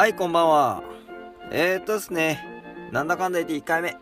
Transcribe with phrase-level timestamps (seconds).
[0.00, 0.82] はい、こんばんは。
[1.50, 2.42] えー、っとですね、
[2.90, 3.98] なんだかんだ言って1回目。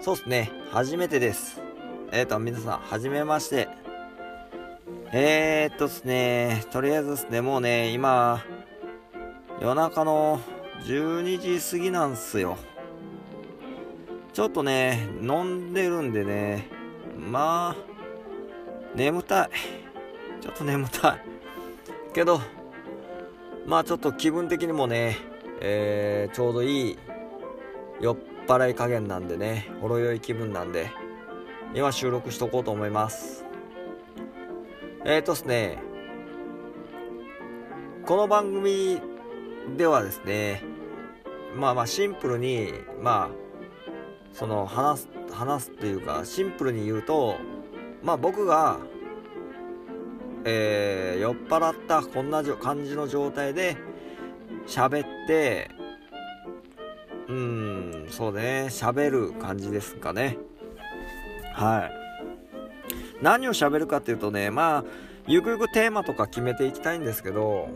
[0.00, 1.60] そうっすね、初めてです。
[2.10, 3.68] えー、っと、皆さん、はじめまして。
[5.12, 8.42] えー、っとですね、とりあえずですね、もうね、今、
[9.60, 10.40] 夜中の
[10.86, 12.56] 12時過ぎなんすよ。
[14.32, 16.66] ちょっとね、飲んでるんでね、
[17.14, 19.50] まあ、眠たい。
[20.40, 21.24] ちょっと眠たい。
[22.14, 22.40] けど、
[23.68, 25.18] まあちょっと気分的にもね、
[25.60, 26.98] えー、ちょうどいい
[28.00, 30.90] 酔っ払い加減なんでね、ほろ酔い気分なんで、
[31.74, 33.44] 今収録しとこうと思います。
[35.04, 35.82] えーとですね、
[38.06, 39.02] この番組
[39.76, 40.62] ではですね、
[41.54, 42.72] まあまあシンプルに、
[43.02, 43.30] まあ、
[44.32, 47.36] その話す、話すっていうか、シンプルに言うと、
[48.02, 48.78] まあ僕が、
[50.44, 53.76] えー酔っ払ったこんな感じの状態で
[54.66, 55.70] 喋って
[57.28, 60.38] うんそうね喋る感じですかね。
[61.54, 61.92] はい。
[63.20, 64.84] 何を喋るかっていうとねまあ
[65.26, 67.68] ゆくゆくテーマとか決めていきたいんですけど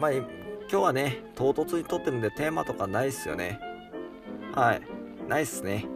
[0.00, 0.26] まあ今
[0.68, 3.60] 日はね唐突に撮ってるんでテーマとかないっすよね。
[4.54, 4.82] はい。
[5.28, 5.86] ないっすね。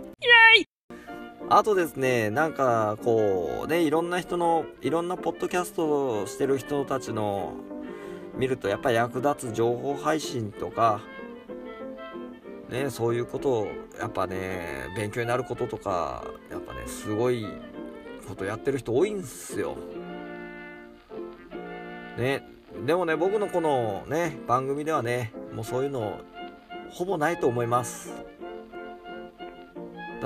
[1.49, 7.53] あとですね、なんかこうね、いろんな人の、いろんなポッドキャストをしてる人たちの
[8.37, 11.01] 見ると、やっぱ役立つ情報配信とか、
[12.69, 13.69] ね、そういうことを、
[14.01, 17.47] やっぱね、勉強になることとか、やっぱね、すごい
[18.29, 19.77] ことやってる人多いんすよ。
[22.19, 22.43] ね、
[22.85, 26.19] でもね、僕のこのね、番組ではね、もうそういうの、
[26.91, 28.36] ほぼないと思います。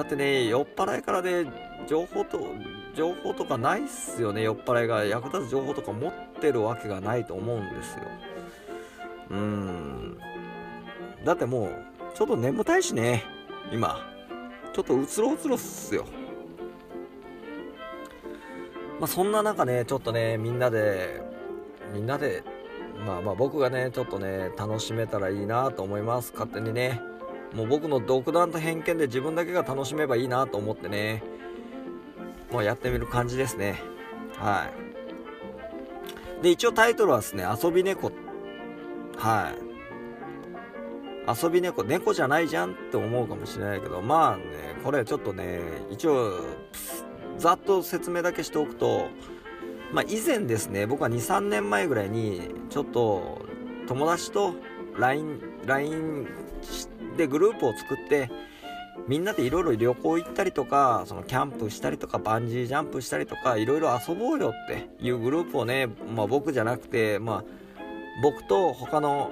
[0.01, 1.45] だってね酔っ払いからね
[1.87, 2.55] 情報と
[2.97, 4.43] 情報とかないっすよね。
[4.43, 8.05] 酔っ払いが役立つ情報とか持ってるわけがないと思うんですよ。
[9.29, 10.19] うーん。
[11.23, 13.25] だってもうちょっと眠たいしね。
[13.71, 14.01] 今。
[14.73, 16.07] ちょっとうつろうつろっすよ。
[19.01, 21.21] まあそんな中ねちょっとねみんなで
[21.93, 22.43] みんなで
[23.05, 26.33] まあまあ僕がねちょっとね楽しめたらいいなと思います。
[26.33, 27.03] 勝手にね。
[27.55, 31.23] もう僕の独断と偏見で自分だけが楽しめばいいなと思ってね。
[32.51, 33.81] もうやってみる感じですね。
[34.37, 34.71] は
[36.41, 36.43] い。
[36.43, 38.13] で一応タイトルはですね遊び猫。
[39.17, 39.71] はい。
[41.43, 41.85] 遊び猫。
[41.85, 44.43] 猫じゃないじゃんって思うかもしれないけどまあね
[44.83, 46.41] これちょっとね一応
[47.39, 49.09] ざっと説明だけしておくと
[49.93, 53.43] まあ以前ですね僕は23年前ぐらいにちょっと
[53.87, 54.55] 友達と
[54.97, 56.27] LINE, LINE
[57.17, 58.31] でグループを作って
[59.09, 67.45] みんなでいろいろ旅行行ったりとかそのキャンプしたりとかバンジージャンプしたりとかいろいろ遊ぼうよっていうグループをね、まあ、僕じゃなくて、まあ、
[68.23, 69.31] 僕と他の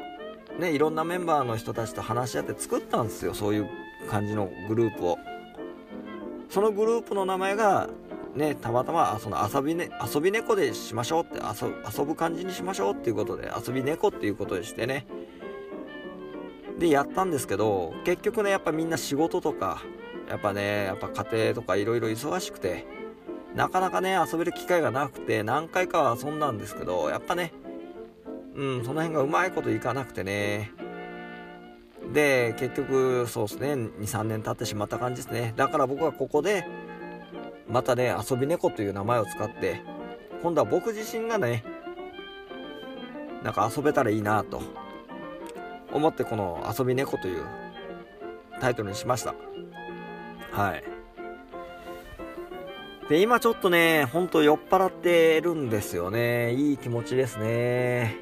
[0.59, 3.35] ねいろんなメンバーの人たちと話し合って作ったんですよ。
[3.35, 3.69] そういう
[4.09, 5.19] 感じのグループを。
[6.49, 7.89] そのグループの名前が
[8.35, 11.69] ねたまたまその遊び,、ね、遊び猫でしましょうって遊
[11.99, 15.07] 遊ぶ感じにしましょうっていうことで遊び猫っていうことでしてね。
[16.79, 19.83] でやったんですけど結局ねやっぱみんな仕事とか
[20.29, 22.87] やっぱねやっぱ家庭とかいろいろ忙しくて
[23.55, 27.53] なかなかね遊べる機会がなくて何回かは遊んだんですけどやっぱね
[28.55, 30.73] うんその辺がうまいこといかなくてね。
[32.13, 35.53] で結局そうですね23年経ってしまった感じですね。
[35.57, 36.65] だから僕はここで
[37.69, 39.83] またね遊び猫という名前を使って
[40.43, 41.65] 今度は僕自身がね
[43.43, 44.88] なんか遊べたらいいなと。
[45.93, 47.45] 思ってこの「遊び猫」という
[48.61, 49.35] タイトルにしました。
[50.53, 50.85] はい。
[53.09, 56.53] で今ちょっとねほんと酔っ払ってるんですよね。
[56.55, 58.17] いい気持ちですね。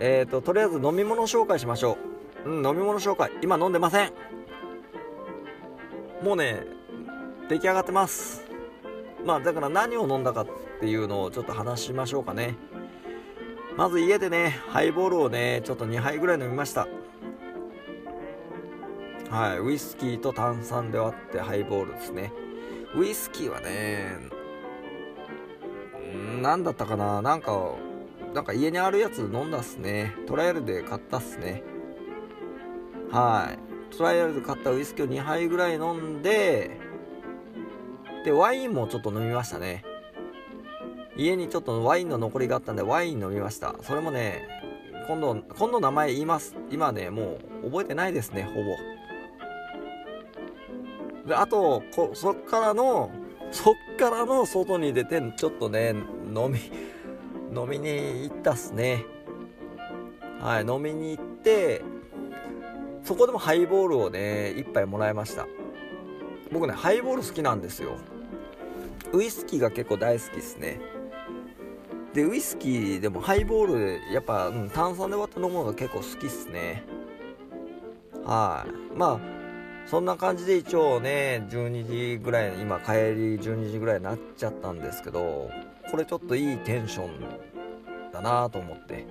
[0.00, 1.96] えっ、ー、ととりあえず飲み物紹介しましょ
[2.44, 2.50] う。
[2.50, 3.30] うん飲み物紹介。
[3.42, 4.12] 今飲んでません。
[6.22, 6.64] もうね
[7.48, 8.44] 出来上がってます。
[9.24, 10.46] まあだから何を飲んだかっ
[10.80, 12.56] ていうのをちょっと話しましょうかね。
[13.80, 16.86] まず家でねハイボールをねちょっと2杯ぐらい飲みました。
[19.30, 22.30] はいウイスキーと炭酸で割ってハイボールですね。
[22.94, 24.18] ウイスキーはね
[26.42, 27.22] 何だったかな？
[27.22, 27.76] なんか
[28.34, 30.14] なんか家にあるやつ飲んだっすね。
[30.26, 31.62] トライアルで買ったっすね。
[33.10, 33.96] はい。
[33.96, 36.78] トライアルで買ったウイスキーを2杯ぐらい飲んで
[38.26, 39.86] でワインもちょっと飲みましたね。
[41.20, 43.74] 家にちょっとワインの残りがあったんでワイン飲みました。
[43.82, 44.48] それもね
[45.06, 46.56] 今度今度名前言います。
[46.70, 48.60] 今ねもう覚えてないですねほぼ。
[51.28, 53.10] であとこそっからの
[53.52, 55.94] そっからの外に出てちょっとね
[56.34, 56.58] 飲み
[57.54, 59.04] 飲みに行ったっすね。
[60.40, 61.82] はい飲みに行って
[63.04, 65.46] そこでもハイボールをね1杯もらいました。
[66.50, 67.90] 僕ねハイボール好きなんですよ。
[69.12, 70.80] ウイスキーが結構大好きですね。
[72.14, 76.82] でウイスキーでもハイボールでやっぱ、うん、炭酸で割って飲むのが結構好きっすね。
[78.24, 78.98] はい。
[78.98, 79.20] まあ
[79.86, 85.50] そんな感じで一応ね12時ぐらい今帰り12時ぐらいになっちゃったんですけど
[85.90, 89.06] これちょっといいテンションだなと思って。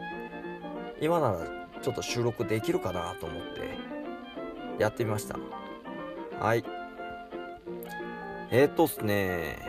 [1.01, 1.39] 今なら
[1.81, 3.77] ちょっと収録できるかなと思って
[4.81, 5.37] やってみました。
[6.39, 6.63] はい。
[8.51, 9.59] えー、っとっすね。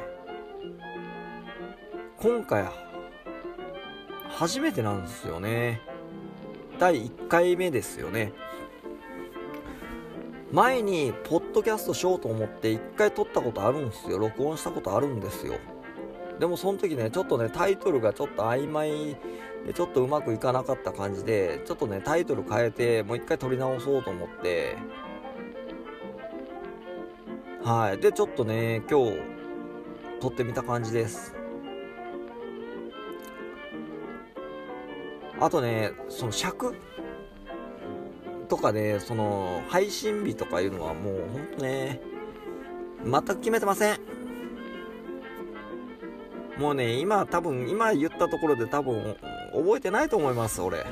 [2.19, 2.65] 今回
[4.41, 5.83] 初めてなんですよね。
[6.79, 8.33] 第1回目ですよね。
[10.51, 14.19] 前にポッドキャストしようと思って1回撮ったことあるんですよ。
[14.19, 15.57] 録音したことあるんですよ。
[16.39, 19.15] でもその時ねちょっとねタイトルがちょっと曖昧
[19.67, 24.79] でちょっとうまくいかなかった感じでちょっとねタイトル変えてもう一回撮り直そうと思って。
[27.63, 27.99] はい。
[27.99, 29.19] でちょっとね今日
[30.19, 31.40] 撮ってみた感じです。
[35.41, 36.75] あとねその尺
[38.51, 42.01] とかで、その、配信日とかいうのはもうほんとね、
[43.05, 43.99] 全く決めてません。
[46.59, 49.17] もうね、今多分、今言ったところで多分、
[49.53, 50.85] 覚えてないと思います、俺。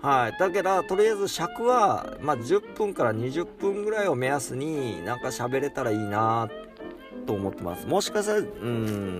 [0.00, 0.40] はい。
[0.40, 6.48] だけど、とりあえず尺は、まあ、10分から20分ぐらいを目安になんか喋れたらいいな
[7.26, 7.86] と思ってます。
[7.86, 9.18] もしかしたら、うん、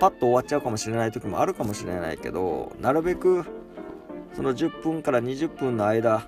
[0.00, 3.44] パッと終わっちゃうかもしれない時もあるかもしれないけど、なるべく
[4.34, 6.26] その10分から20分の間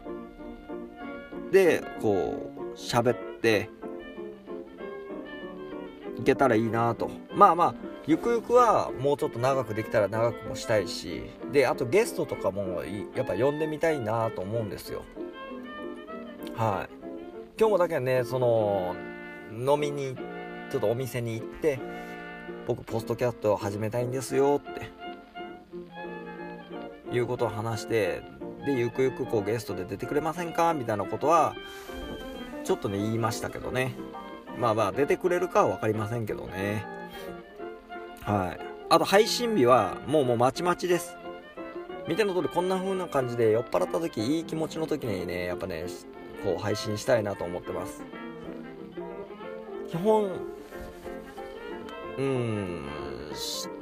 [1.50, 3.68] でこう喋って
[6.18, 7.10] いけたらいいなと。
[7.34, 7.74] まあまあ
[8.06, 12.84] ゆくゆくはもうちょっと長くできたら長くもしたいしであとゲストとかも
[13.16, 15.02] やっぱ呼んでみたいなと思うんですよ。
[16.54, 16.94] はい。
[17.58, 18.94] 今日もだけねその
[19.50, 20.14] 飲みに
[20.70, 21.80] ちょっとお店に行って
[22.66, 24.90] 僕ポストキャットを始めたいんですよって。
[27.12, 28.20] いうことを話して
[28.66, 30.74] でゆくゆくこうゲストで出てくれませんか？
[30.74, 31.54] みたいなことは
[32.64, 33.94] ちょっとね言いましたけどね。
[34.58, 36.84] まあまあ出てくれるかは分かりませんけどね。
[38.22, 38.60] はい。
[38.90, 41.16] あと配信日はもうもうまちまちです。
[42.08, 45.86] 見ての通りこんな風な感じで酔っ払った時いい気持ちの時にねやっぱね
[46.44, 48.02] こう配信したいなと思ってます。
[49.88, 50.30] 基本
[52.18, 52.86] うん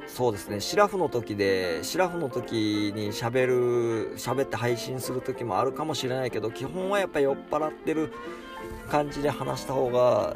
[0.07, 8.11] そうですねシラフの時でシラフの時にしゃべる喋って配信する時もあるかもしれないけど基本はやっぱ酔っ払ってる
[8.89, 10.35] 感じで話した方が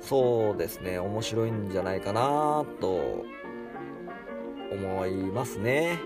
[0.00, 3.24] そうですね面白いんじゃないかなと
[4.72, 5.98] 思いますね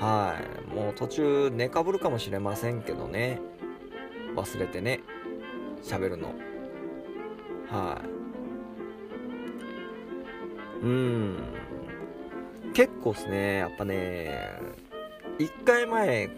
[0.00, 0.36] は
[0.70, 3.40] いもう途中寝かぶるかもしれませんけどね
[4.36, 5.00] 忘れてね
[5.82, 6.34] 喋るの
[7.68, 8.17] はい
[10.82, 11.36] うん。
[12.74, 14.60] 結構ですねやっぱね
[15.38, 16.30] 1回前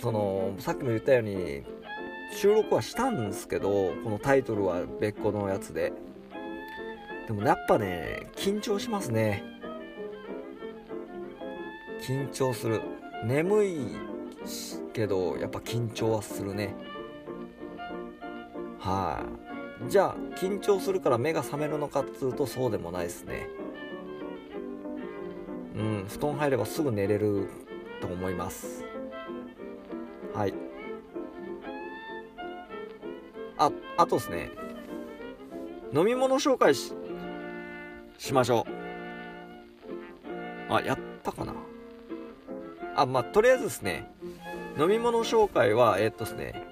[0.00, 1.62] そのさっきも言ったように
[2.32, 5.92] 収録はしたんですけどこのタイトルは別個のやつで。
[7.26, 9.44] でもやっぱね緊張しますね。
[12.02, 12.80] 緊張する。
[13.24, 13.76] 眠い
[14.92, 16.74] けどやっぱ緊張はするね。
[18.78, 19.22] は
[19.86, 23.48] い、じゃあ緊張するから目が覚めるのかっつうとそうでもないですね。
[25.80, 27.48] うん布団入ればすぐ寝れる
[28.02, 28.84] と思います。
[30.34, 30.54] はい。
[33.56, 34.50] ああとですね。
[35.94, 36.92] 飲み物紹介し
[38.18, 38.66] しましょ
[40.68, 40.72] う。
[40.72, 41.54] あやったかな。
[42.94, 44.06] あまあとりあえずですね。
[44.78, 46.62] 飲み物紹介はえー、っとですね。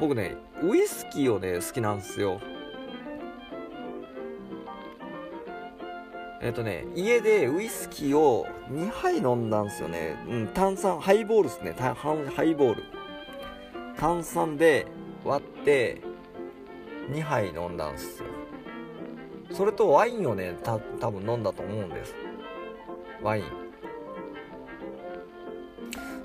[0.00, 2.40] 僕ねウイスキーをね好きなんですよ。
[6.44, 10.22] えっ、とね、家でウイスキーを2杯飲んだんですよね。
[10.28, 11.72] うん、炭酸、ハイボールですね。
[11.72, 12.82] ハイボール。
[13.96, 14.86] 炭酸で
[15.24, 16.02] 割って
[17.10, 18.26] 2杯飲んだんですよ。
[19.52, 22.14] それとワインをね、た多分飲んだと思うんです。
[23.22, 23.44] ワイン。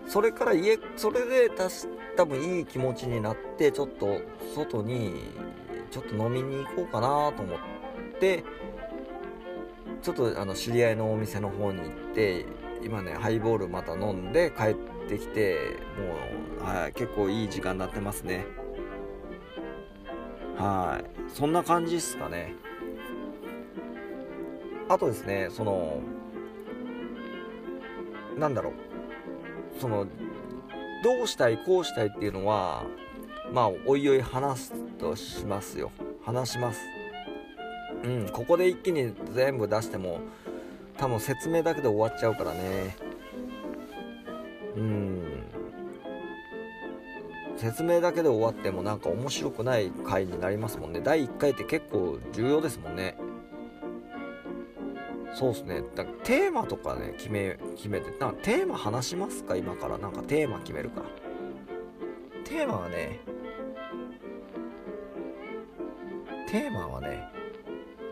[0.06, 1.70] それから家、それでた
[2.18, 4.20] 多分いい気持ちになって、ちょっと
[4.54, 5.32] 外に
[5.92, 8.44] ちょっと飲みに行こうかなと思って、
[10.02, 12.46] ちょっとあの知り合いのお店の方に行って
[12.84, 14.76] 今ねハイボールまた飲んで帰っ
[15.10, 15.78] てきて
[16.60, 18.46] もう、はい、結構いい時間になってますね。
[20.58, 21.30] はい。
[21.34, 22.54] そんな感じっすかね。
[24.88, 26.00] あとですねその
[28.38, 28.74] なんだろう。
[29.80, 30.06] その
[31.04, 32.84] どうしたいこうしたいっていうのは
[33.54, 35.92] まあおいおい話すとしますよ。
[36.26, 36.99] 話します。
[38.04, 40.20] うんここで一気に全部出しても
[40.98, 42.96] 多分説明だけで終わっちゃうからね。
[44.76, 45.24] うん。
[47.58, 51.02] 説明だけで終わってもなんか面白くない回になりますもんね。
[51.02, 53.18] 第1回って結構重要ですもんね。
[55.34, 55.84] そうっすね。
[55.96, 59.58] だテーマとかね決め決めてなんかテーマ話しますか？
[59.58, 59.98] 今から。
[59.98, 61.02] なんかテーマ決めるか。
[62.46, 63.20] テーマはね
[66.50, 67.39] テーマはね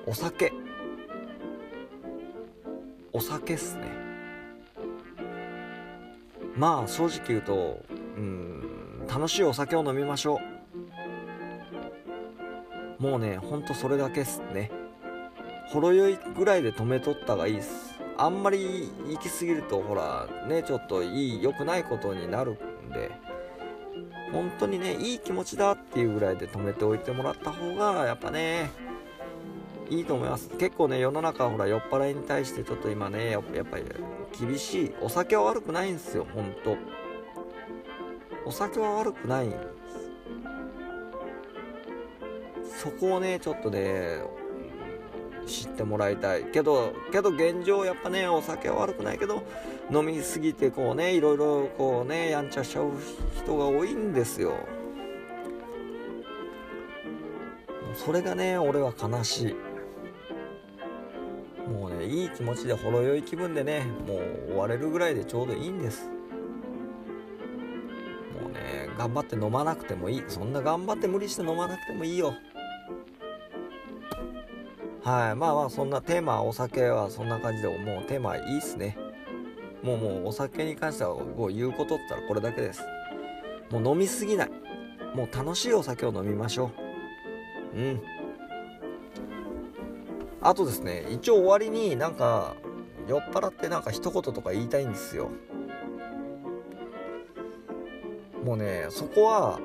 [0.10, 0.54] お酒。
[3.12, 3.84] お酒っすね。
[6.56, 7.84] まあ正直言うと
[8.16, 10.40] うん楽しいお酒を飲みましょ
[13.00, 13.04] う。
[13.04, 14.72] もうねほんとそれだけっすね。
[15.68, 18.00] ほろ酔いぐらいで止めとったがいいっす。
[18.18, 23.12] あんまり行き過ぎるとほらねちょっといい良くないことになるんで。
[24.32, 28.87] 本当にねいい気持ちだっていうぐらいで止めておいてもらった方がやっぱね
[29.90, 30.50] いいと思います。
[30.58, 33.84] 結構ね世の中ほら酔っ払いに対してちょっと今ねやっぱり
[34.40, 34.94] 厳しい。
[35.02, 36.76] お酒は悪くないんですよほんと。
[38.46, 39.58] お酒は悪くないんで
[42.78, 42.82] す。
[42.84, 44.22] そこをねちょっとね
[45.46, 46.44] 知ってもらいたい。
[46.46, 49.44] けどけど現状やっぱねお酒は悪くないけど
[49.92, 52.92] 飲みすぎてこうねいろいろこうねやんちゃしちゃう
[53.36, 54.54] 人が多いんですよ。
[57.96, 59.56] それがね俺は悲しい。
[62.38, 64.18] 気持ちでほろ酔い気分でねもう
[64.50, 66.06] 終われるぐらいでちょうどいいんです。
[68.40, 70.24] もうね頑張って飲まなくてもいい。
[70.28, 72.36] そんな頑張って無理して飲まなくてもいいよ。
[75.04, 78.96] はいまあまあそんなテーマお酒はそんな感じでもうテーマいいっすね。
[79.82, 82.84] もうもうお酒に関してはもう言うことって言ったらこれだけです。
[83.72, 84.52] もう飲みすぎない。
[85.16, 86.70] もう楽しいお酒を飲みましょ
[87.74, 87.80] う。
[87.80, 88.02] うん。
[90.48, 92.56] あとですね一応終わりになんか
[93.06, 95.30] 酔っ払ってなんか一言とか言いたいんですよ。
[98.46, 99.60] もうねそこは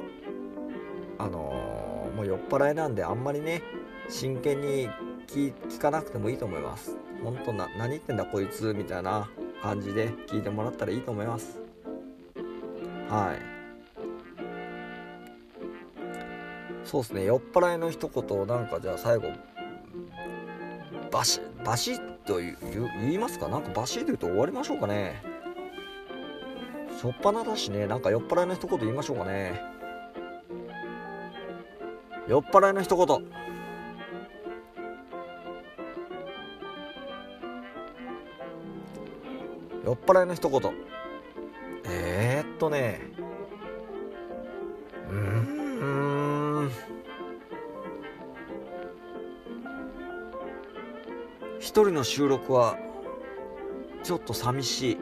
[1.18, 3.62] あのー、もう酔っ払いなんであんまりね
[4.08, 4.90] 真剣に
[5.28, 6.96] 聞聞かなくてもいいと思います。
[7.22, 9.30] 本当な何言ってんだこいつみたいな
[9.62, 11.60] 感じで聞いてもらったらいいと思います。
[13.08, 13.52] はい。
[16.84, 19.28] そうですね酔っ払いの一言をなんかじゃあ最後
[21.12, 22.56] バシバシッと言
[23.00, 23.46] 言いますか？
[23.48, 25.22] なんかバシッと言うと終わりましょうかね。
[27.00, 27.86] しょっぱなだしね。
[27.86, 29.60] なんか酔っ払いの一言言いましょうかね。
[32.28, 33.06] 酔っ払いの一言。
[39.84, 40.60] 酔っ払いの一言。
[41.84, 43.00] えー、っとね。
[51.62, 52.76] 一人の収録は
[54.02, 54.98] ちょっと寂しい。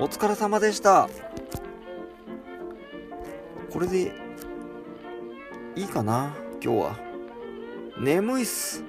[0.00, 1.08] お疲れ様でした。
[3.72, 4.12] これで
[5.76, 6.34] いいかな？
[6.60, 6.98] 今日は。
[8.00, 8.82] 眠いっす。